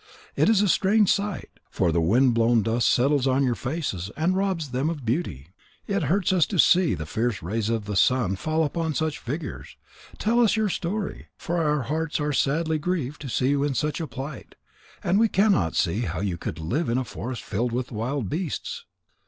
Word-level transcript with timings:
It 0.35 0.49
is 0.49 0.63
a 0.63 0.67
strange 0.67 1.11
sight. 1.11 1.51
For 1.69 1.91
the 1.91 2.01
wind 2.01 2.33
blown 2.33 2.63
dust 2.63 2.89
settles 2.89 3.27
on 3.27 3.43
your 3.43 3.53
faces 3.53 4.09
and 4.17 4.35
robs 4.35 4.71
them 4.71 4.89
of 4.89 5.05
beauty. 5.05 5.49
It 5.85 6.05
hurts 6.09 6.33
us 6.33 6.47
to 6.47 6.57
see 6.57 6.95
the 6.95 7.05
fierce 7.05 7.43
rays 7.43 7.69
of 7.69 7.85
the 7.85 7.95
sun 7.95 8.35
fall 8.35 8.63
upon 8.63 8.95
such 8.95 9.19
figures. 9.19 9.77
Tell 10.17 10.39
us 10.39 10.55
your 10.55 10.69
story. 10.69 11.27
For 11.37 11.61
our 11.63 11.83
hearts 11.83 12.19
are 12.19 12.33
sadly 12.33 12.79
grieved 12.79 13.21
to 13.21 13.29
see 13.29 13.49
you 13.49 13.63
in 13.63 13.75
such 13.75 14.01
a 14.01 14.07
plight. 14.07 14.55
And 15.03 15.19
we 15.19 15.29
cannot 15.29 15.75
see 15.75 15.99
how 15.99 16.19
you 16.21 16.35
could 16.35 16.57
live 16.57 16.89
in 16.89 16.97
a 16.97 17.05
forest 17.05 17.43
filled 17.43 17.71
with 17.71 17.91
wild 17.91 18.27
beasts." 18.27 18.85